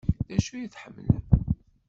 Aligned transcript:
D 0.27 0.29
acu 0.35 0.51
ay 0.53 0.67
tḥemmlem? 0.67 1.23